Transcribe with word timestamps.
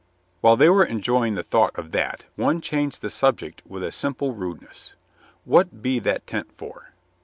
While 0.39 0.57
they 0.57 0.67
were 0.67 0.83
enjoying 0.83 1.35
the 1.35 1.43
thought 1.43 1.77
of 1.77 1.91
that, 1.91 2.25
one 2.35 2.59
changed 2.59 3.03
the 3.03 3.11
subject 3.11 3.61
with 3.67 3.83
a 3.83 3.91
sim 3.91 4.15
ple 4.15 4.33
rudeness. 4.33 4.95
"Who 5.47 5.63
be 5.65 5.99
that 5.99 6.25
tent 6.25 6.49
for?" 6.57 6.89